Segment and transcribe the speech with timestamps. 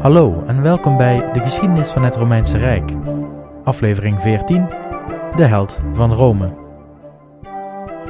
[0.00, 2.92] Hallo en welkom bij de geschiedenis van het Romeinse Rijk.
[3.64, 4.66] Aflevering 14:
[5.36, 6.54] De held van Rome.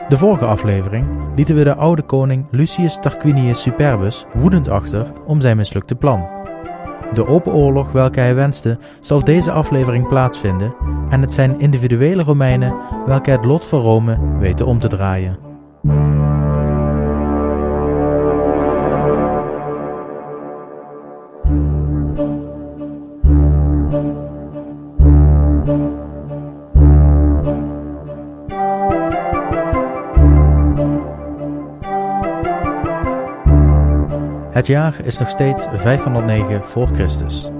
[0.09, 1.07] De vorige aflevering
[1.37, 6.29] lieten we de oude koning Lucius Tarquinius Superbus woedend achter om zijn mislukte plan.
[7.13, 10.75] De open oorlog welke hij wenste zal deze aflevering plaatsvinden
[11.09, 15.39] en het zijn individuele Romeinen welke het lot van Rome weten om te draaien.
[34.61, 37.51] Het jaar is nog steeds 509 voor Christus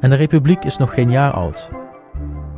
[0.00, 1.68] en de republiek is nog geen jaar oud.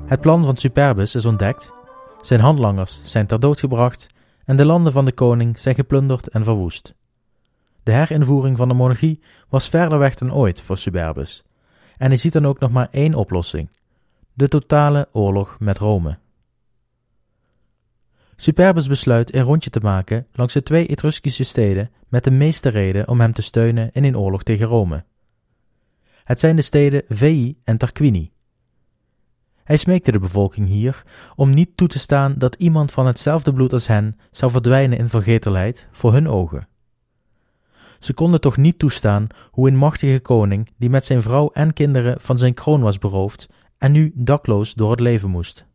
[0.06, 1.72] Het plan van Superbus is ontdekt,
[2.20, 4.06] zijn handlangers zijn ter dood gebracht
[4.44, 6.94] en de landen van de koning zijn geplunderd en verwoest.
[7.82, 11.44] De herinvoering van de monarchie was verder weg dan ooit voor Superbus
[11.96, 13.68] en hij ziet dan ook nog maar één oplossing:
[14.32, 16.18] de totale oorlog met Rome.
[18.42, 23.08] Superbus besluit een rondje te maken langs de twee Etruskische steden met de meeste reden
[23.08, 25.04] om hem te steunen in een oorlog tegen Rome.
[26.24, 28.32] Het zijn de steden Veii en Tarquini.
[29.64, 31.02] Hij smeekte de bevolking hier
[31.36, 35.08] om niet toe te staan dat iemand van hetzelfde bloed als hen zou verdwijnen in
[35.08, 36.68] vergetelheid voor hun ogen.
[37.98, 42.20] Ze konden toch niet toestaan hoe een machtige koning, die met zijn vrouw en kinderen
[42.20, 43.48] van zijn kroon was beroofd
[43.78, 45.70] en nu dakloos door het leven moest.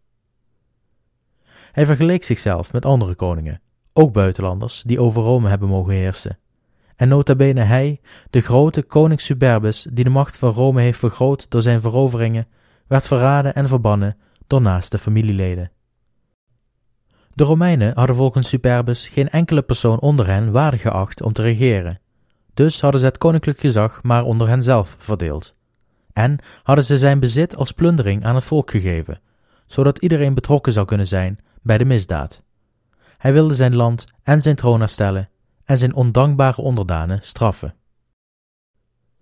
[1.78, 3.62] Hij vergeleek zichzelf met andere koningen,
[3.94, 6.38] ook buitenlanders, die over Rome hebben mogen heersen.
[6.96, 11.50] En nota bene hij, de grote koning Superbus, die de macht van Rome heeft vergroot
[11.50, 12.48] door zijn veroveringen,
[12.88, 14.18] werd verraden en verbannen
[14.48, 15.72] door naaste familieleden.
[17.34, 22.00] De Romeinen hadden volgens Superbus geen enkele persoon onder hen waardig geacht om te regeren.
[22.54, 25.56] Dus hadden ze het koninklijk gezag maar onder hen zelf verdeeld.
[26.14, 29.20] En hadden ze zijn bezit als plundering aan het volk gegeven,
[29.66, 32.44] zodat iedereen betrokken zou kunnen zijn bij de misdaad.
[33.18, 35.30] Hij wilde zijn land en zijn troon herstellen
[35.64, 37.76] en zijn ondankbare onderdanen straffen.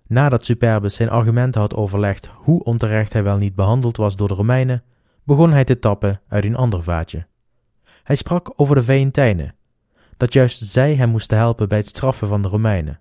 [0.07, 4.33] Nadat Superbus zijn argumenten had overlegd hoe onterecht hij wel niet behandeld was door de
[4.33, 4.83] Romeinen,
[5.23, 7.27] begon hij te tappen uit een ander vaatje.
[8.03, 9.55] Hij sprak over de Veentijnen,
[10.17, 12.99] dat juist zij hem moesten helpen bij het straffen van de Romeinen.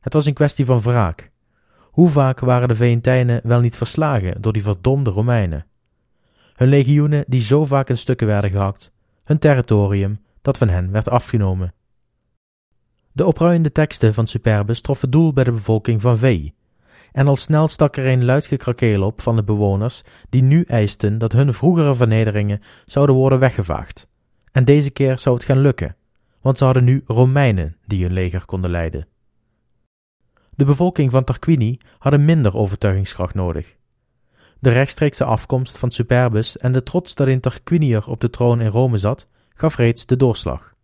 [0.00, 1.30] Het was een kwestie van wraak.
[1.80, 5.66] Hoe vaak waren de Veentijnen wel niet verslagen door die verdomde Romeinen?
[6.62, 8.92] Hun legioenen die zo vaak in stukken werden gehakt,
[9.24, 11.74] hun territorium dat van hen werd afgenomen.
[13.12, 16.54] De opruiende teksten van Superbus troffen doel bij de bevolking van Veii,
[17.12, 21.18] en al snel stak er een luid gekrakeel op van de bewoners die nu eisten
[21.18, 24.08] dat hun vroegere vernederingen zouden worden weggevaagd.
[24.52, 25.96] En deze keer zou het gaan lukken,
[26.40, 29.06] want ze hadden nu Romeinen die hun leger konden leiden.
[30.50, 33.76] De bevolking van Tarquini hadden minder overtuigingskracht nodig.
[34.62, 38.66] De rechtstreekse afkomst van Superbus en de trots dat een Tarquinier op de troon in
[38.68, 40.74] Rome zat, gaf reeds de doorslag.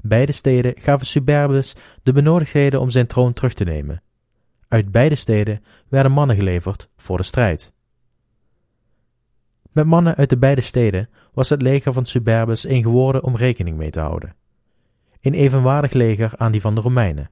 [0.00, 4.02] Beide steden gaven Superbus de benodigdheden om zijn troon terug te nemen.
[4.68, 7.72] Uit beide steden werden mannen geleverd voor de strijd.
[9.72, 13.76] Met mannen uit de beide steden was het leger van Superbus een geworden om rekening
[13.76, 14.34] mee te houden.
[15.20, 17.30] Een evenwaardig leger aan die van de Romeinen.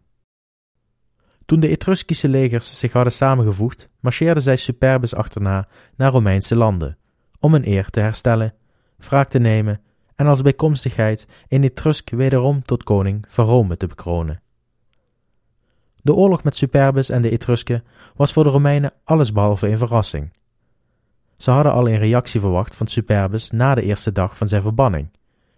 [1.46, 6.98] Toen de Etruskische legers zich hadden samengevoegd, marcheerden zij Superbus achterna naar Romeinse landen,
[7.40, 8.54] om een eer te herstellen,
[8.96, 9.80] wraak te nemen
[10.14, 14.40] en als bijkomstigheid een Etrusk wederom tot koning van Rome te bekronen.
[16.02, 17.84] De oorlog met Superbus en de Etrusken
[18.16, 20.32] was voor de Romeinen allesbehalve een verrassing.
[21.36, 25.08] Ze hadden al een reactie verwacht van Superbus na de eerste dag van zijn verbanning,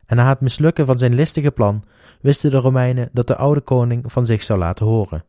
[0.06, 1.84] en na het mislukken van zijn listige plan
[2.20, 5.25] wisten de Romeinen dat de oude koning van zich zou laten horen.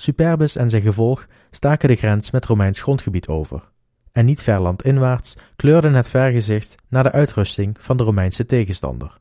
[0.00, 3.70] Superbus en zijn gevolg staken de grens met Romeins grondgebied over,
[4.12, 9.18] en niet ver landinwaarts kleurde het vergezicht naar de uitrusting van de Romeinse tegenstander.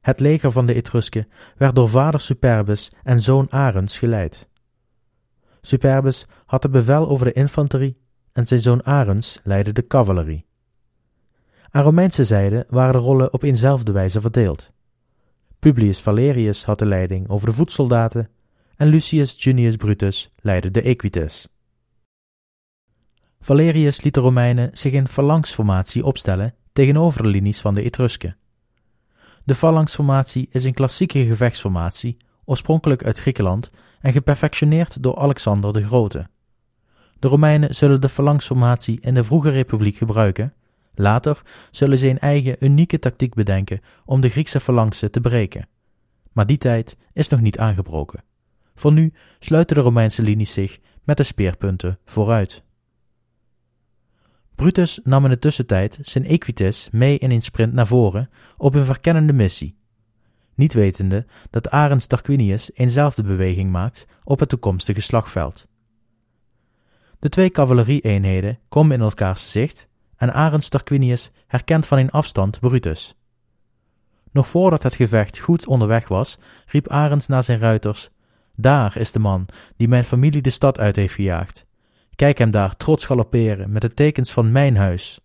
[0.00, 4.48] Het leger van de Etrusken werd door vader Superbus en zoon Arens geleid.
[5.60, 7.98] Superbus had het bevel over de infanterie
[8.32, 10.46] en zijn zoon Arens leidde de cavalerie.
[11.70, 14.70] Aan Romeinse zijde waren de rollen op eenzelfde wijze verdeeld.
[15.58, 18.28] Publius Valerius had de leiding over de voetsoldaten
[18.76, 21.48] en Lucius Junius Brutus leidde de Equites.
[23.40, 28.36] Valerius liet de Romeinen zich in phalanxformatie opstellen tegenover de linies van de Etrusken.
[29.44, 36.28] De phalanxformatie is een klassieke gevechtsformatie, oorspronkelijk uit Griekenland en geperfectioneerd door Alexander de Grote.
[37.18, 40.54] De Romeinen zullen de phalanxformatie in de vroege republiek gebruiken.
[40.94, 45.68] Later zullen ze een eigen unieke tactiek bedenken om de Griekse phalanxen te breken.
[46.32, 48.24] Maar die tijd is nog niet aangebroken.
[48.74, 52.62] Voor nu sluiten de Romeinse linies zich met de speerpunten vooruit.
[54.54, 58.84] Brutus nam in de tussentijd zijn equites mee in een sprint naar voren op een
[58.84, 59.76] verkennende missie,
[60.54, 65.66] niet wetende dat Arens Tarquinius eenzelfde beweging maakt op het toekomstige slagveld.
[67.18, 73.16] De twee cavalerie-eenheden komen in elkaars zicht en Arens Tarquinius herkent van in afstand Brutus.
[74.32, 78.10] Nog voordat het gevecht goed onderweg was, riep Arens naar zijn ruiters:
[78.56, 79.46] Daar is de man
[79.76, 81.66] die mijn familie de stad uit heeft gejaagd.
[82.14, 85.20] Kijk hem daar trots galopperen met de tekens van mijn huis.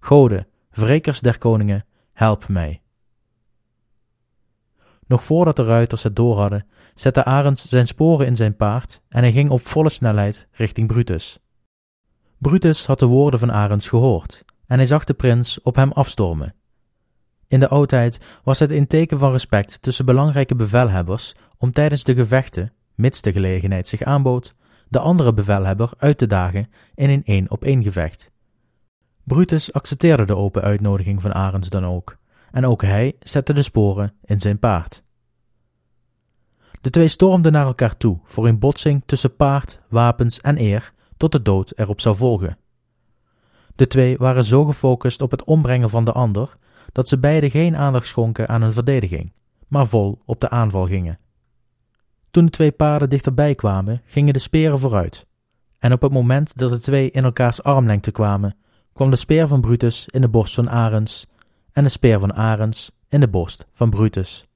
[0.00, 2.80] Goden, wrekers der koningen, help mij.
[5.06, 9.22] Nog voordat de ruiters het door hadden, zette Arends zijn sporen in zijn paard en
[9.22, 11.38] hij ging op volle snelheid richting Brutus.
[12.38, 16.54] Brutus had de woorden van Arends gehoord en hij zag de prins op hem afstormen.
[17.48, 22.14] In de oudheid was het een teken van respect tussen belangrijke bevelhebbers om tijdens de
[22.14, 24.54] gevechten, mits de gelegenheid zich aanbood,
[24.88, 28.30] de andere bevelhebber uit te dagen in een één op één gevecht.
[29.24, 32.16] Brutus accepteerde de open uitnodiging van Arends dan ook,
[32.50, 35.04] en ook hij zette de sporen in zijn paard.
[36.80, 41.32] De twee stormden naar elkaar toe voor een botsing tussen paard, wapens en eer, tot
[41.32, 42.58] de dood erop zou volgen.
[43.74, 46.56] De twee waren zo gefocust op het ombrengen van de ander
[46.92, 49.32] dat ze beide geen aandacht schonken aan hun verdediging,
[49.68, 51.18] maar vol op de aanval gingen.
[52.30, 55.26] Toen de twee paarden dichterbij kwamen, gingen de speren vooruit.
[55.78, 58.56] En op het moment dat de twee in elkaars armlengte kwamen,
[58.92, 61.26] kwam de speer van Brutus in de borst van Arens
[61.72, 64.46] en de speer van Arens in de borst van Brutus.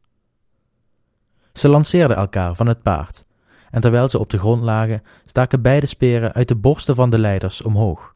[1.53, 3.25] Ze lanceerden elkaar van het paard,
[3.71, 7.19] en terwijl ze op de grond lagen, staken beide speren uit de borsten van de
[7.19, 8.15] leiders omhoog.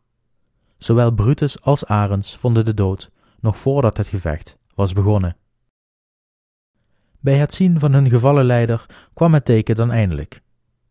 [0.79, 3.11] Zowel Brutus als Arens vonden de dood
[3.45, 5.37] nog voordat het gevecht was begonnen.
[7.21, 10.41] Bij het zien van hun gevallen leider kwam het teken dan eindelijk.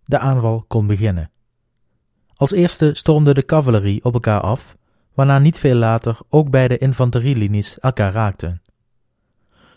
[0.04, 1.32] De aanval kon beginnen.
[2.34, 4.78] Als eerste stormde de cavalerie op elkaar af,
[5.14, 8.62] waarna niet veel later ook beide infanterielinies elkaar raakten.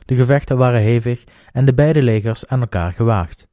[0.04, 3.48] De gevechten waren hevig en de beide legers aan elkaar gewaagd.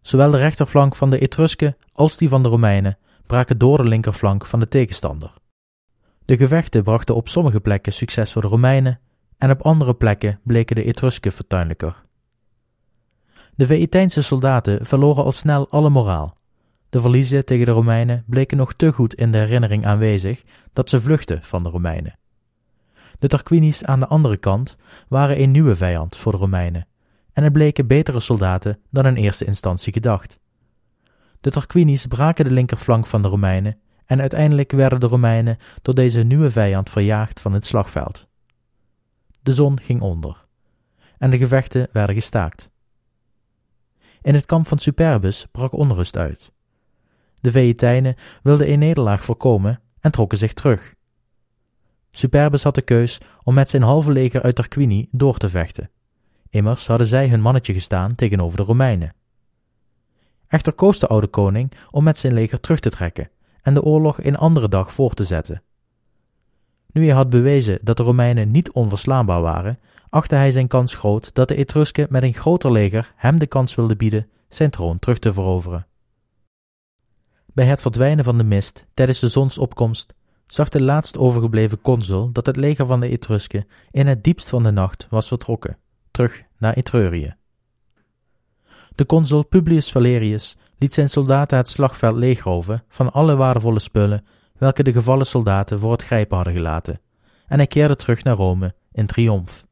[0.00, 4.46] Zowel de rechterflank van de Etrusken als die van de Romeinen braken door de linkerflank
[4.46, 5.39] van de tegenstander.
[6.30, 9.00] De gevechten brachten op sommige plekken succes voor de Romeinen
[9.38, 12.02] en op andere plekken bleken de Etrusken fortuinlijker.
[13.54, 16.36] De Veïtijnse soldaten verloren al snel alle moraal.
[16.90, 20.42] De verliezen tegen de Romeinen bleken nog te goed in de herinnering aanwezig
[20.72, 22.18] dat ze vluchtten van de Romeinen.
[23.18, 24.76] De Tarquini's aan de andere kant
[25.08, 26.86] waren een nieuwe vijand voor de Romeinen,
[27.32, 30.38] en er bleken betere soldaten dan in eerste instantie gedacht.
[31.40, 33.78] De Tarquini's braken de linkerflank van de Romeinen
[34.10, 38.26] en uiteindelijk werden de Romeinen door deze nieuwe vijand verjaagd van het slagveld.
[39.42, 40.46] De zon ging onder
[41.18, 42.70] en de gevechten werden gestaakt.
[44.22, 46.52] In het kamp van Superbus brak onrust uit.
[47.40, 50.94] De Veïtijnen wilden een nederlaag voorkomen en trokken zich terug.
[52.10, 55.90] Superbus had de keus om met zijn halve leger uit Tarquini door te vechten.
[56.48, 59.14] Immers hadden zij hun mannetje gestaan tegenover de Romeinen.
[60.48, 63.30] Echter koos de oude koning om met zijn leger terug te trekken
[63.70, 65.62] en de oorlog een andere dag voor te zetten.
[66.92, 71.34] Nu hij had bewezen dat de Romeinen niet onverslaanbaar waren, achtte hij zijn kans groot
[71.34, 75.18] dat de Etrusken met een groter leger hem de kans wilden bieden zijn troon terug
[75.18, 75.86] te veroveren.
[77.46, 80.14] Bij het verdwijnen van de mist tijdens de zonsopkomst
[80.46, 84.62] zag de laatst overgebleven consul dat het leger van de Etrusken in het diepst van
[84.62, 85.78] de nacht was vertrokken,
[86.10, 87.34] terug naar Etrurië.
[88.94, 94.26] De consul Publius Valerius liet zijn soldaten het slagveld leegroven van alle waardevolle spullen
[94.58, 97.00] welke de gevallen soldaten voor het grijpen hadden gelaten,
[97.46, 99.64] en hij keerde terug naar Rome in triomf.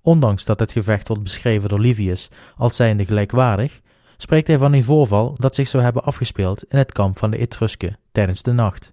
[0.00, 3.80] Ondanks dat het gevecht wordt beschreven door Livius als zijnde gelijkwaardig,
[4.16, 7.38] spreekt hij van een voorval dat zich zou hebben afgespeeld in het kamp van de
[7.38, 8.92] Etrusken tijdens de nacht.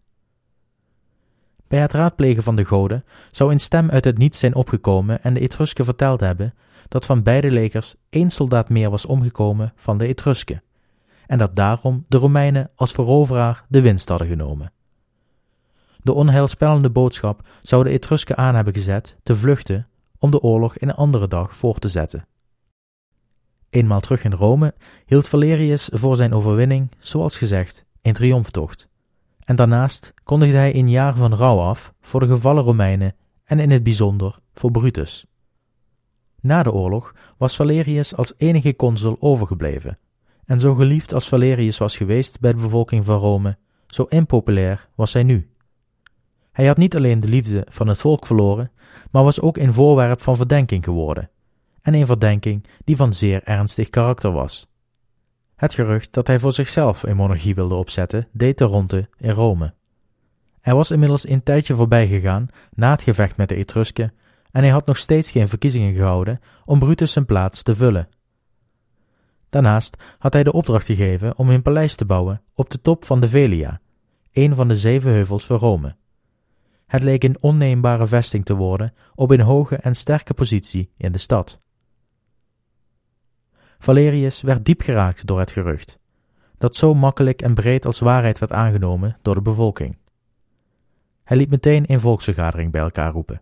[1.68, 5.34] Bij het raadplegen van de goden zou een stem uit het niets zijn opgekomen en
[5.34, 6.54] de Etrusken verteld hebben
[6.88, 10.64] dat van beide legers één soldaat meer was omgekomen van de Etrusken,
[11.28, 14.72] en dat daarom de Romeinen als veroveraar de winst hadden genomen.
[16.02, 19.88] De onheilspellende boodschap zou de Etrusken aan hebben gezet te vluchten
[20.18, 22.28] om de oorlog een andere dag voor te zetten.
[23.70, 24.74] Eenmaal terug in Rome
[25.06, 28.88] hield Valerius voor zijn overwinning, zoals gezegd, een triomftocht.
[29.40, 33.72] En daarnaast kondigde hij een jaar van rouw af voor de gevallen Romeinen en in
[33.72, 35.26] het bijzonder voor Brutus.
[36.42, 39.98] Na de oorlog was Valerius als enige consul overgebleven,
[40.54, 43.58] en zo geliefd als Valerius was geweest bij de bevolking van Rome,
[43.88, 45.50] zo impopulair was hij nu.
[46.52, 48.72] Hij had niet alleen de liefde van het volk verloren,
[49.12, 51.30] maar was ook een voorwerp van verdenking geworden,
[51.82, 54.72] en een verdenking die van zeer ernstig karakter was.
[55.56, 59.74] Het gerucht dat hij voor zichzelf een monarchie wilde opzetten, deed de ronde in Rome.
[60.62, 64.14] Er was inmiddels een tijdje voorbij gegaan na het gevecht met de Etrusken
[64.52, 68.08] en hij had nog steeds geen verkiezingen gehouden om Brutus zijn plaats te vullen.
[69.54, 73.22] Daarnaast had hij de opdracht gegeven om een paleis te bouwen op de top van
[73.22, 73.80] de Velia,
[74.32, 75.96] een van de zeven heuvels van Rome.
[76.86, 81.18] Het leek een onneembare vesting te worden op een hoge en sterke positie in de
[81.18, 81.62] stad.
[83.80, 86.00] Valerius werd diep geraakt door het gerucht,
[86.58, 89.98] dat zo makkelijk en breed als waarheid werd aangenomen door de bevolking.
[91.24, 93.42] Hij liet meteen een volksvergadering bij elkaar roepen.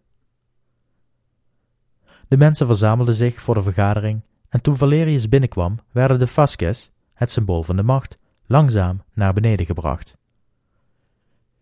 [2.28, 7.32] De mensen verzamelden zich voor de vergadering en toen Valerius binnenkwam, werden de fasces, het
[7.32, 10.18] symbool van de macht, langzaam naar beneden gebracht.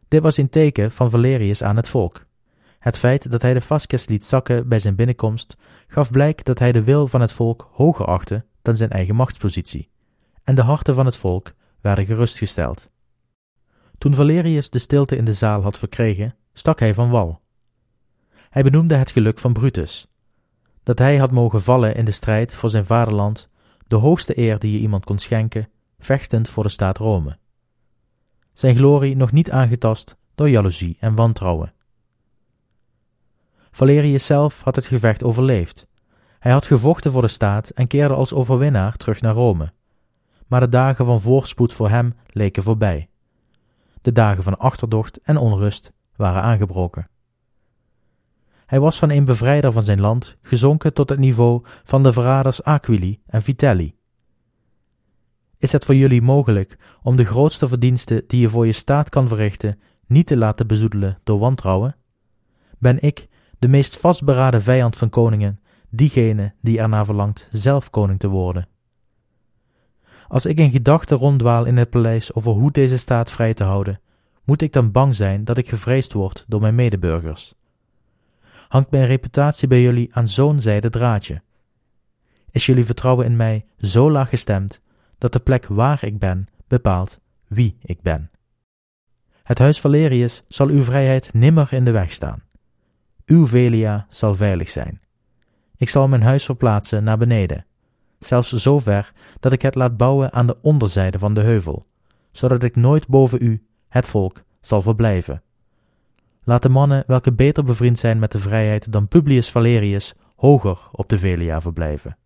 [0.07, 2.25] Dit was een teken van Valerius aan het volk.
[2.79, 6.71] Het feit dat hij de fasces liet zakken bij zijn binnenkomst gaf blijk dat hij
[6.71, 9.89] de wil van het volk hoger achtte dan zijn eigen machtspositie,
[10.43, 12.89] en de harten van het volk werden gerustgesteld.
[13.97, 17.41] Toen Valerius de stilte in de zaal had verkregen, stak hij van wal.
[18.49, 20.08] Hij benoemde het geluk van Brutus,
[20.89, 23.49] dat hij had mogen vallen in de strijd voor zijn vaderland,
[23.87, 25.69] de hoogste eer die je iemand kon schenken,
[25.99, 27.37] vechtend voor de staat Rome.
[28.53, 31.73] Zijn glorie nog niet aangetast door jaloezie en wantrouwen.
[33.71, 35.87] Valerius zelf had het gevecht overleefd.
[36.39, 39.73] Hij had gevochten voor de staat en keerde als overwinnaar terug naar Rome.
[40.47, 43.09] Maar de dagen van voorspoed voor hem leken voorbij.
[44.01, 47.09] De dagen van achterdocht en onrust waren aangebroken.
[48.69, 52.63] Hij was van een bevrijder van zijn land gezonken tot het niveau van de verraders
[52.63, 53.95] Aquili en Vitelli.
[55.57, 59.27] Is het voor jullie mogelijk om de grootste verdiensten die je voor je staat kan
[59.27, 61.95] verrichten niet te laten bezoedelen door wantrouwen?
[62.77, 63.27] Ben ik,
[63.59, 65.59] de meest vastberaden vijand van koningen,
[65.89, 68.67] diegene die ernaar verlangt zelf koning te worden?
[70.27, 74.01] Als ik in gedachten ronddwaal in het paleis over hoe deze staat vrij te houden,
[74.43, 77.57] moet ik dan bang zijn dat ik gevreesd word door mijn medeburgers?
[78.69, 81.41] Hangt mijn reputatie bij jullie aan zo'n zijde draadje?
[82.51, 84.81] Is jullie vertrouwen in mij zo laag gestemd
[85.17, 88.31] dat de plek waar ik ben bepaalt wie ik ben?
[89.43, 92.43] Het huis Valerius zal uw vrijheid nimmer in de weg staan.
[93.25, 95.01] Uw Velia zal veilig zijn.
[95.75, 97.65] Ik zal mijn huis verplaatsen naar beneden,
[98.19, 101.85] zelfs zo ver dat ik het laat bouwen aan de onderzijde van de heuvel,
[102.31, 105.43] zodat ik nooit boven u, het volk, zal verblijven.
[106.49, 111.09] Laat de mannen welke beter bevriend zijn met de vrijheid dan Publius Valerius hoger op
[111.09, 112.17] de Velia verblijven.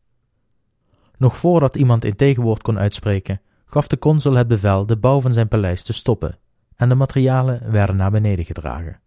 [1.18, 5.34] Nog voordat iemand een tegenwoord kon uitspreken, gaf de consul het bevel de bouw van
[5.34, 6.38] zijn paleis te stoppen
[6.76, 9.00] en de materialen werden naar beneden gedragen.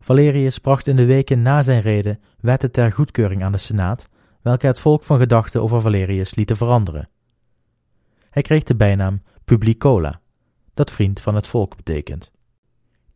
[0.00, 4.08] Valerius bracht in de weken na zijn rede wetten ter goedkeuring aan de Senaat,
[4.40, 7.08] welke het volk van gedachten over Valerius lieten veranderen.
[8.30, 10.20] Hij kreeg de bijnaam Publicola,
[10.74, 12.30] dat vriend van het volk betekent.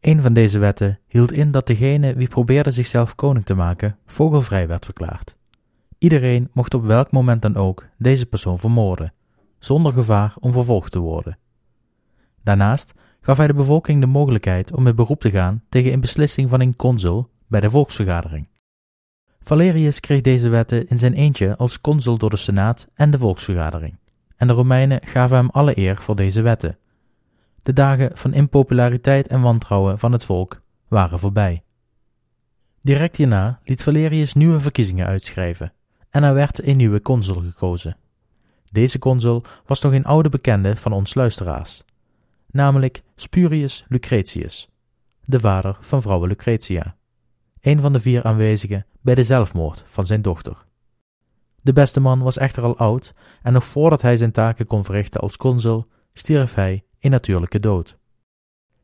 [0.07, 4.69] Een van deze wetten hield in dat degene wie probeerde zichzelf koning te maken vogelvrij
[4.69, 5.37] werd verklaard.
[5.99, 9.13] Iedereen mocht op welk moment dan ook deze persoon vermoorden,
[9.59, 11.39] zonder gevaar om vervolgd te worden.
[12.43, 16.51] Daarnaast gaf hij de bevolking de mogelijkheid om in beroep te gaan tegen een beslissing
[16.51, 18.49] van een consul bij de volksvergadering.
[19.41, 23.99] Valerius kreeg deze wetten in zijn eentje als consul door de Senaat en de volksvergadering,
[24.37, 26.79] en de Romeinen gaven hem alle eer voor deze wetten,
[27.67, 31.63] de dagen van impopulariteit en wantrouwen van het volk waren voorbij.
[32.83, 35.73] Direct hierna liet Valerius nieuwe verkiezingen uitschrijven
[36.11, 37.97] en er werd een nieuwe consul gekozen.
[38.71, 41.85] Deze consul was nog een oude bekende van ons luisteraars,
[42.51, 44.69] namelijk Spurius Lucretius,
[45.23, 46.97] de vader van vrouwe Lucretia,
[47.61, 50.65] een van de vier aanwezigen bij de zelfmoord van zijn dochter.
[51.63, 55.21] De beste man was echter al oud en nog voordat hij zijn taken kon verrichten
[55.21, 57.99] als consul, stierf hij in natuurlijke dood.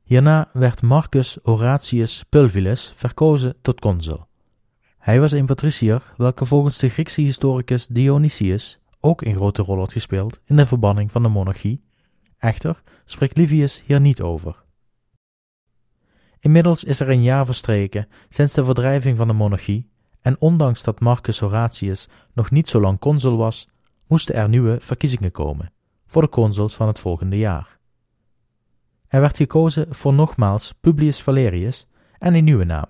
[0.02, 4.26] Hierna werd Marcus Horatius Pulvillus verkozen tot consul.
[4.99, 9.92] Hij was een patricier welke volgens de Griekse historicus Dionysius ook een grote rol had
[9.92, 11.85] gespeeld in de verbanning van de monarchie.
[12.38, 14.64] Echter spreekt Livius hier niet over.
[16.38, 19.90] Inmiddels is er een jaar verstreken sinds de verdrijving van de monarchie,
[20.21, 23.69] en ondanks dat Marcus Horatius nog niet zo lang consul was,
[24.07, 25.73] moesten er nieuwe verkiezingen komen
[26.07, 27.78] voor de consuls van het volgende jaar.
[29.12, 31.87] Er werd gekozen voor nogmaals Publius Valerius
[32.19, 32.87] en een nieuwe naam,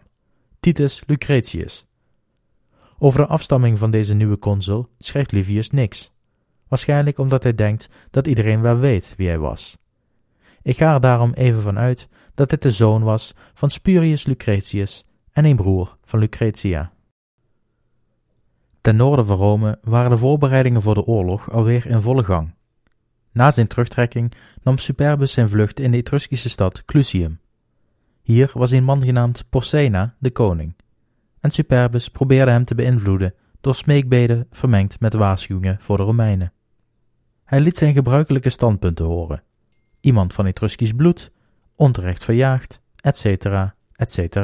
[0.60, 1.86] Titus Lucretius.
[2.98, 6.12] Over de afstamming van deze nieuwe consul schrijft Livius niks,
[6.68, 9.78] waarschijnlijk omdat hij denkt dat iedereen wel weet wie hij was.
[10.62, 15.06] Ik ga er daarom even van uit dat dit de zoon was van Spurius Lucretius
[15.32, 16.92] en een broer van Lucretia.
[18.80, 22.54] Ten noorden van Rome waren de voorbereidingen voor de oorlog alweer in volle gang.
[23.32, 27.40] Na zijn terugtrekking nam Superbus zijn vlucht in de Etruskische stad Clusium.
[28.22, 30.74] Hier was een man genaamd Porsena de koning,
[31.40, 36.52] en Superbus probeerde hem te beïnvloeden door smeekbeden vermengd met waarschuwingen voor de Romeinen.
[37.44, 39.42] Hij liet zijn gebruikelijke standpunten horen:
[40.00, 41.30] iemand van Etruskisch bloed,
[41.76, 43.46] onterecht verjaagd, etc.,
[43.96, 44.36] etc.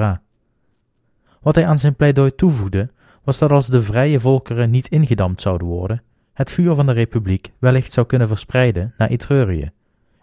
[1.40, 2.90] Wat hij aan zijn pleidooi toevoegde,
[3.25, 6.02] was dat als de vrije volkeren niet ingedamd zouden worden,
[6.38, 9.71] het vuur van de republiek wellicht zou kunnen verspreiden naar Etrurië,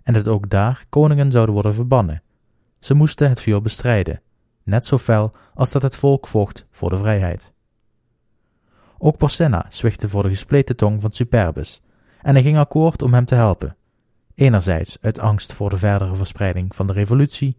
[0.03, 2.21] en dat ook daar koningen zouden worden verbannen.
[2.79, 4.21] Ze moesten het vuur bestrijden,
[4.63, 7.53] net zo fel als dat het volk vocht voor de vrijheid.
[8.97, 11.81] Ook Porsenna zwichtte voor de gespleten tong van Superbus,
[12.21, 13.75] en hij ging akkoord om hem te helpen,
[14.35, 17.57] enerzijds uit angst voor de verdere verspreiding van de revolutie,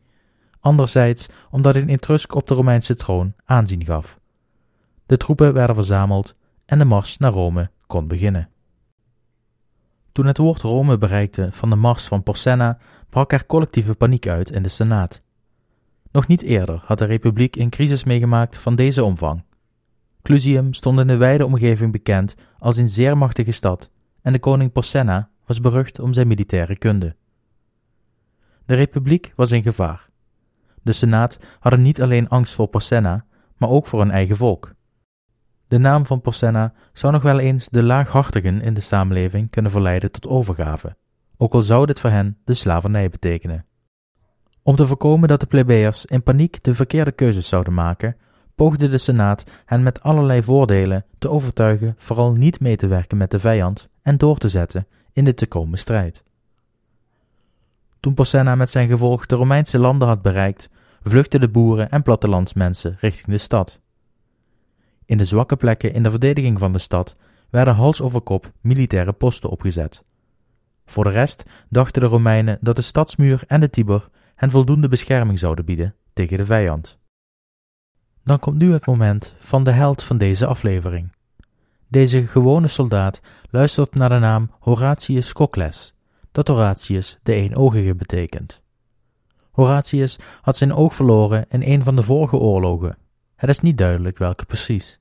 [0.61, 4.19] anderzijds omdat een Etrusk op de Romeinse troon aanzien gaf.
[5.07, 6.37] De troepen werden verzameld
[6.67, 8.49] en de mars naar Rome kon beginnen.
[10.12, 12.78] Toen het woord Rome bereikte van de mars van Porsenna,
[13.11, 15.23] brak er collectieve paniek uit in de Senaat.
[16.11, 19.45] Nog niet eerder had de Republiek een crisis meegemaakt van deze omvang.
[20.23, 23.90] Clusium stond in de wijde omgeving bekend als een zeer machtige stad
[24.23, 27.16] en de koning Porsenna was berucht om zijn militaire kunde.
[28.64, 30.09] De Republiek was in gevaar.
[30.83, 33.25] De Senaat hadden niet alleen angst voor Porsenna,
[33.57, 34.75] maar ook voor hun eigen volk.
[35.69, 40.11] De naam van Porsenna zou nog wel eens de laaghartigen in de samenleving kunnen verleiden
[40.11, 40.97] tot overgave,
[41.37, 43.65] ook al zou dit voor hen de slavernij betekenen.
[44.63, 48.17] Om te voorkomen dat de plebeiers in paniek de verkeerde keuzes zouden maken,
[48.55, 53.31] poogde de Senaat hen met allerlei voordelen te overtuigen vooral niet mee te werken met
[53.31, 56.23] de vijand en door te zetten in de te komen strijd.
[58.01, 60.69] Toen Porsenna met zijn gevolg de Romeinse landen had bereikt,
[61.03, 63.81] vluchtten de boeren en plattelandsmensen richting de stad.
[65.06, 67.16] In de zwakke plekken in de verdediging van de stad
[67.50, 70.04] werden hals over kop militaire posten opgezet.
[70.86, 75.38] Voor de rest dachten de Romeinen dat de stadsmuur en de Tiber hen voldoende bescherming
[75.38, 76.99] zouden bieden tegen de vijand.
[78.25, 81.12] Dan komt nu het moment van de held van deze aflevering.
[81.88, 85.95] Deze gewone soldaat luistert naar de naam Horatius Cocles,
[86.32, 88.62] dat Horatius de eenoogige betekent.
[89.50, 92.97] Horatius had zijn oog verloren in een van de vorige oorlogen.
[93.37, 94.99] Het is niet duidelijk welke precies.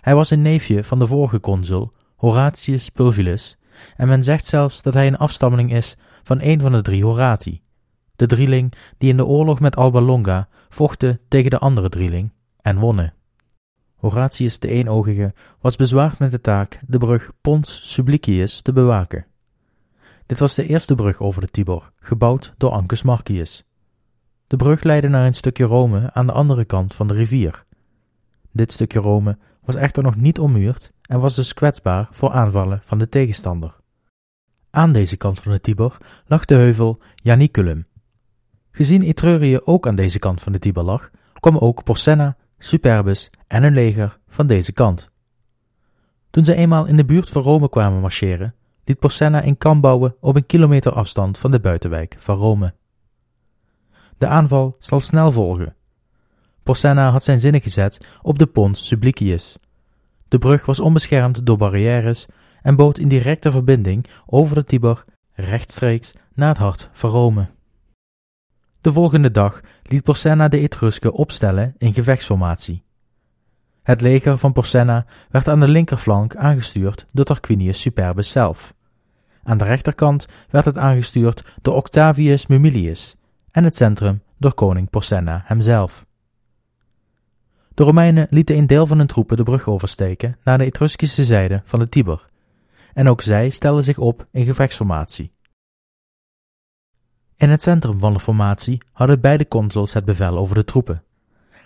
[0.00, 3.56] Hij was een neefje van de vorige consul, Horatius Pulvillus,
[3.96, 7.62] en men zegt zelfs dat hij een afstammeling is van een van de drie Horati,
[8.16, 12.78] de drieling die in de oorlog met Alba Longa vochten tegen de andere drieling en
[12.78, 13.14] wonnen.
[13.96, 19.26] Horatius de Eenoogige was bezwaard met de taak de brug Pons Sublicius te bewaken.
[20.26, 23.64] Dit was de eerste brug over de Tibor, gebouwd door Ancus Marcius.
[24.46, 27.64] De brug leidde naar een stukje Rome aan de andere kant van de rivier.
[28.52, 32.98] Dit stukje Rome was echter nog niet ommuurd en was dus kwetsbaar voor aanvallen van
[32.98, 33.76] de tegenstander.
[34.70, 37.86] Aan deze kant van de Tiber lag de heuvel Janiculum.
[38.70, 43.62] Gezien Etrurië ook aan deze kant van de Tiber lag, kwam ook Porsenna, Superbus en
[43.62, 45.10] hun leger van deze kant.
[46.30, 48.54] Toen ze eenmaal in de buurt van Rome kwamen marcheren,
[48.84, 52.74] liet Porsenna een kamp bouwen op een kilometer afstand van de buitenwijk van Rome.
[54.18, 55.74] De aanval zal snel volgen.
[56.62, 59.56] Porsenna had zijn zinnen gezet op de Pons Sublicius.
[60.28, 62.26] De brug was onbeschermd door barrières
[62.62, 67.48] en bood in directe verbinding over de Tiber rechtstreeks naar het hart van Rome.
[68.80, 72.82] De volgende dag liet Porsenna de Etrusken opstellen in gevechtsformatie.
[73.82, 78.74] Het leger van Porsenna werd aan de linkerflank aangestuurd door Tarquinius Superbus zelf.
[79.42, 83.16] Aan de rechterkant werd het aangestuurd door Octavius Mumilius
[83.56, 86.06] en het centrum door koning Porsenna hemzelf.
[87.74, 91.60] De Romeinen lieten een deel van hun troepen de brug oversteken naar de Etruskische zijde
[91.64, 92.28] van de Tiber,
[92.94, 95.32] en ook zij stelden zich op in gevechtsformatie.
[97.36, 101.02] In het centrum van de formatie hadden beide consuls het bevel over de troepen.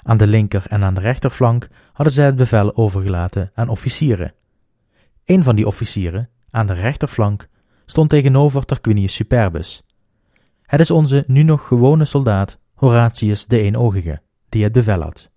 [0.03, 4.35] Aan de linker en aan de rechterflank hadden zij het bevel overgelaten aan officieren.
[5.25, 7.49] Een van die officieren, aan de rechterflank,
[7.87, 9.83] stond tegenover Tarquinius Superbus.
[10.71, 15.31] Het is onze nu nog gewone soldaat Horatius de Eenoogige, die het bevel had.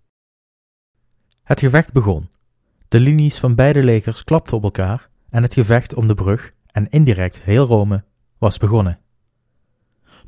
[1.44, 2.30] Het gevecht begon.
[2.88, 6.90] De linies van beide legers klapten op elkaar en het gevecht om de brug en
[6.90, 8.04] indirect heel Rome
[8.38, 9.00] was begonnen.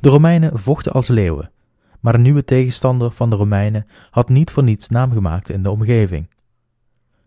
[0.00, 1.52] De Romeinen vochten als leeuwen,
[2.00, 5.70] maar de nieuwe tegenstander van de Romeinen had niet voor niets naam gemaakt in de
[5.70, 6.30] omgeving.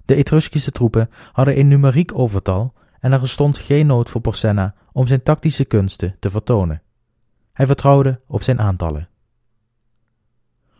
[0.05, 5.07] De Etruskische troepen hadden een numeriek overtal en er stond geen nood voor Porsenna om
[5.07, 6.81] zijn tactische kunsten te vertonen.
[7.59, 9.09] Hij vertrouwde op zijn aantallen.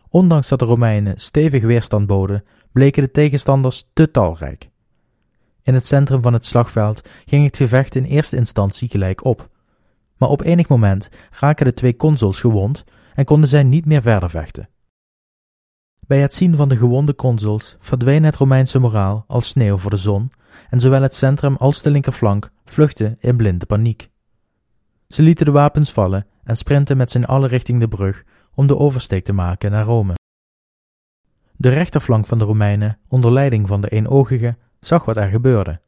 [0.10, 4.70] Ondanks dat de Romeinen stevig weerstand boden, bleken de tegenstanders te talrijk.
[5.62, 9.50] In het centrum van het slagveld ging het gevecht in eerste instantie gelijk op,
[10.18, 14.30] maar op enig moment raken de twee consuls gewond en konden zij niet meer verder
[14.30, 14.70] vechten.
[16.00, 19.98] Bij het zien van de gewonde consuls verdween het Romeinse moraal als sneeuw voor de
[19.98, 20.32] zon
[20.70, 24.10] en zowel het centrum als de linkerflank vluchtten in blinde paniek.
[25.08, 28.78] Ze lieten de wapens vallen en sprintten met z'n allen richting de brug om de
[28.78, 30.14] oversteek te maken naar Rome.
[31.56, 35.82] De rechterflank van de Romeinen, onder leiding van de eenoogige, zag wat er gebeurde.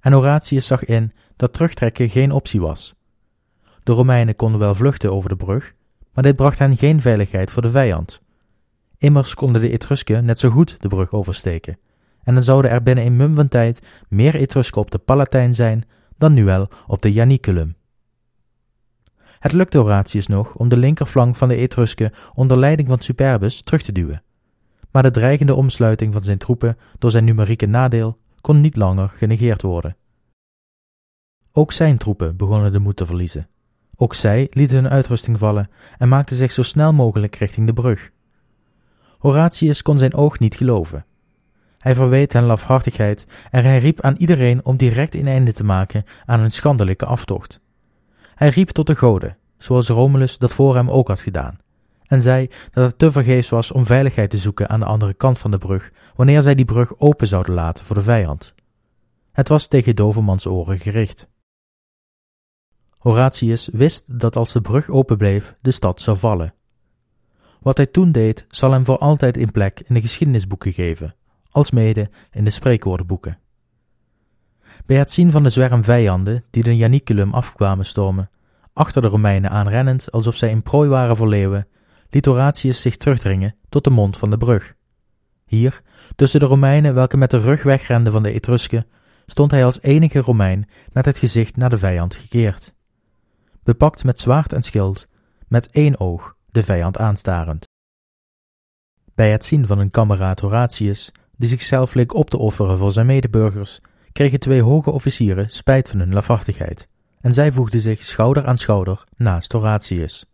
[0.00, 2.94] En Horatius zag in dat terugtrekken geen optie was.
[3.82, 5.74] De Romeinen konden wel vluchten over de brug,
[6.12, 8.22] maar dit bracht hen geen veiligheid voor de vijand.
[8.98, 11.78] Immers konden de Etrusken net zo goed de brug oversteken,
[12.22, 15.84] en dan zouden er binnen een mum van tijd meer Etrusken op de Palatijn zijn
[16.16, 17.77] dan nu wel op de Janiculum.
[19.38, 23.82] Het lukte Horatius nog om de linkerflank van de Etrusken onder leiding van Superbus terug
[23.82, 24.22] te duwen.
[24.90, 29.62] Maar de dreigende omsluiting van zijn troepen door zijn numerieke nadeel kon niet langer genegeerd
[29.62, 29.96] worden.
[31.52, 33.48] Ook zijn troepen begonnen de moed te verliezen.
[33.96, 38.10] Ook zij lieten hun uitrusting vallen en maakten zich zo snel mogelijk richting de brug.
[39.18, 41.06] Horatius kon zijn oog niet geloven.
[41.78, 46.04] Hij verweet hen lafhartigheid en hij riep aan iedereen om direct een einde te maken
[46.26, 47.60] aan hun schandelijke aftocht.
[48.38, 51.58] Hij riep tot de goden, zoals Romulus dat voor hem ook had gedaan,
[52.06, 55.38] en zei dat het te vergeefs was om veiligheid te zoeken aan de andere kant
[55.38, 58.54] van de brug, wanneer zij die brug open zouden laten voor de vijand.
[59.32, 61.28] Het was tegen Dovermans oren gericht.
[62.98, 66.54] Horatius wist dat als de brug open bleef, de stad zou vallen.
[67.60, 71.14] Wat hij toen deed, zal hem voor altijd in plek in de geschiedenisboeken geven,
[71.50, 73.38] alsmede in de spreekwoordenboeken.
[74.88, 78.30] Bij het zien van de zwerm vijanden die de Janiculum afkwamen stormen,
[78.72, 81.68] achter de Romeinen aanrennend alsof zij in prooi waren voor leeuwen,
[82.10, 84.74] liet Horatius zich terugdringen tot de mond van de brug.
[85.44, 85.82] Hier,
[86.16, 88.86] tussen de Romeinen welke met de rug wegrenden van de Etrusken,
[89.26, 92.74] stond hij als enige Romein met het gezicht naar de vijand gekeerd.
[93.62, 95.08] Bepakt met zwaard en schild,
[95.48, 97.68] met één oog de vijand aanstarend.
[99.14, 103.06] Bij het zien van een kameraad Horatius, die zichzelf leek op te offeren voor zijn
[103.06, 103.80] medeburgers,
[104.12, 106.88] kregen twee hoge officieren spijt van hun lafhartigheid,
[107.20, 110.26] en zij voegden zich schouder aan schouder naast Horatius.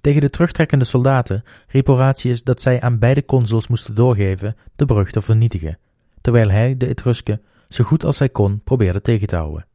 [0.00, 5.10] Tegen de terugtrekkende soldaten riep Horatius dat zij aan beide consuls moesten doorgeven de brug
[5.10, 5.78] te vernietigen,
[6.20, 9.66] terwijl hij de Etrusken zo goed als hij kon probeerde tegen te houden.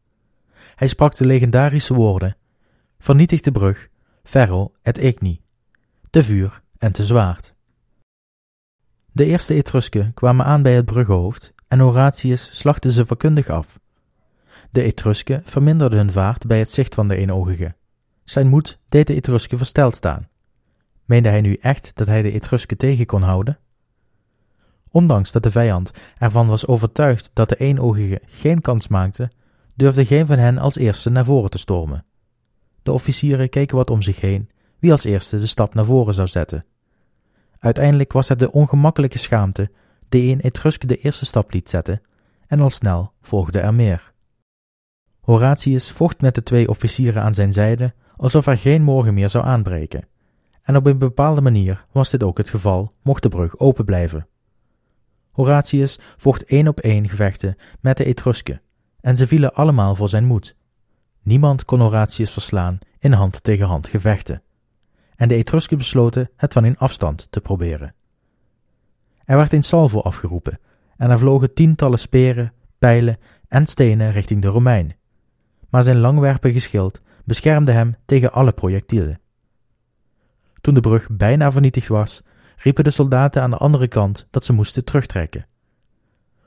[0.76, 2.38] Hij sprak de legendarische woorden:
[3.00, 3.90] Vernietig de brug,
[4.24, 5.42] ferro et igni,
[6.10, 7.54] te vuur en te zwaard.
[9.12, 13.80] De eerste Etrusken kwamen aan bij het bruggenhoofd en Horatius slachtte ze vakkundig af.
[14.72, 17.76] De Etrusken verminderden hun vaart bij het zicht van de eenogige.
[18.24, 20.30] Zijn moed deed de Etrusken versteld staan.
[21.06, 23.60] Meende hij nu echt dat hij de Etrusken tegen kon houden?
[24.92, 29.32] Ondanks dat de vijand ervan was overtuigd dat de eenogige geen kans maakte,
[29.76, 32.06] durfde geen van hen als eerste naar voren te stormen.
[32.84, 36.28] De officieren keken wat om zich heen, wie als eerste de stap naar voren zou
[36.28, 36.66] zetten.
[37.60, 39.72] Uiteindelijk was het de ongemakkelijke schaamte
[40.10, 42.02] die een Etrusk de eerste stap liet zetten,
[42.48, 44.14] en al snel volgde er meer.
[45.20, 49.46] Horatius vocht met de twee officieren aan zijn zijde alsof er geen morgen meer zou
[49.46, 50.08] aanbreken,
[50.62, 54.28] en op een bepaalde manier was dit ook het geval, mocht de brug open blijven.
[55.32, 58.62] Horatius vocht één op één gevechten met de Etrusken,
[59.00, 60.56] en ze vielen allemaal voor zijn moed.
[61.22, 64.44] Niemand kon Horatius verslaan in hand tegen hand gevechten,
[65.16, 67.96] en de Etrusken besloten het van in afstand te proberen.
[69.26, 70.60] Er werd een salvo afgeroepen,
[70.98, 74.96] en er vlogen tientallen speren, pijlen en stenen richting de Romein.
[75.70, 79.20] Maar zijn langwerpige schild beschermde hem tegen alle projectielen.
[80.62, 82.24] Toen de brug bijna vernietigd was,
[82.58, 85.46] riepen de soldaten aan de andere kant dat ze moesten terugtrekken.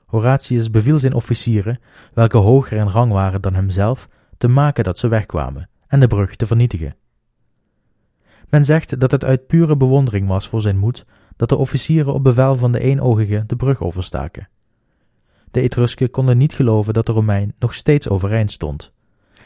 [0.07, 1.81] Horatius beviel zijn officieren,
[2.15, 6.37] welke hoger in rang waren dan hemzelf, te maken dat ze wegkwamen en de brug
[6.37, 6.97] te vernietigen.
[8.49, 11.05] Men zegt dat het uit pure bewondering was voor zijn moed
[11.39, 14.49] dat de officieren op bevel van de eenoogige de brug overstaken.
[15.51, 18.93] De Etrusken konden niet geloven dat de Romein nog steeds overeind stond,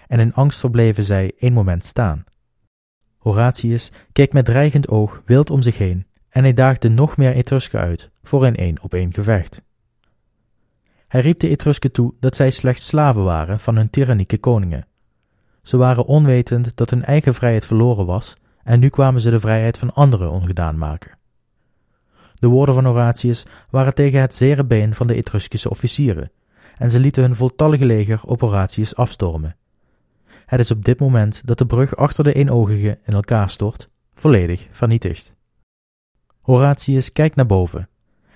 [0.06, 2.24] en in angst verbleven zij een moment staan.
[3.16, 7.80] Horatius keek met dreigend oog wild om zich heen en hij daagde nog meer Etrusken
[7.80, 9.62] uit voor een één op één gevecht.
[11.08, 14.86] Hij riep de Etrusken toe dat zij slechts slaven waren van hun tyrannieke koningen.
[15.62, 19.78] Ze waren onwetend dat hun eigen vrijheid verloren was en nu kwamen ze de vrijheid
[19.78, 21.20] van anderen ongedaan maken.
[22.42, 26.30] De woorden van Horatius waren tegen het zere been van de Etruskische officieren,
[26.76, 29.56] en ze lieten hun voltallige leger op Horatius afstormen.
[30.46, 34.68] Het is op dit moment dat de brug achter de eenoogige in elkaar stort, volledig
[34.70, 35.34] vernietigd.
[36.40, 37.88] Horatius kijkt naar boven,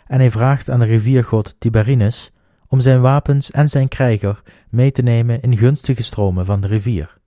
[0.07, 2.33] en hij vraagt aan de riviergod Tiberinus
[2.69, 7.19] om zijn wapens en zijn krijger mee te nemen in gunstige stromen van de rivier.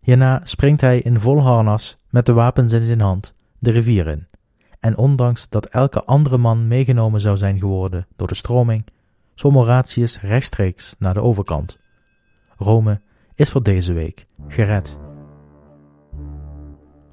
[0.00, 4.30] Hierna springt hij in vol harnas met de wapens in zijn hand de rivier in.
[4.82, 8.84] En ondanks dat elke andere man meegenomen zou zijn geworden door de stroming,
[9.34, 11.78] zwom Horatius rechtstreeks naar de overkant.
[12.56, 13.00] Rome
[13.34, 14.98] is voor deze week gered.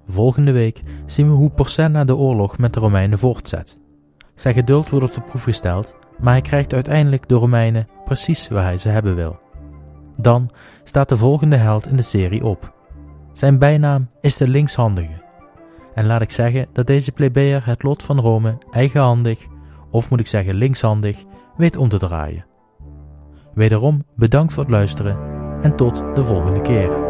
[0.07, 3.77] Volgende week zien we hoe Porsenna de oorlog met de Romeinen voortzet.
[4.35, 8.63] Zijn geduld wordt op de proef gesteld, maar hij krijgt uiteindelijk de Romeinen precies waar
[8.63, 9.39] hij ze hebben wil.
[10.17, 10.49] Dan
[10.83, 12.73] staat de volgende held in de serie op.
[13.33, 15.18] Zijn bijnaam is de linkshandige.
[15.93, 19.47] En laat ik zeggen dat deze plebejer het lot van Rome eigenhandig,
[19.89, 21.23] of moet ik zeggen linkshandig,
[21.57, 22.45] weet om te draaien.
[23.53, 25.17] Wederom bedankt voor het luisteren
[25.61, 27.08] en tot de volgende keer.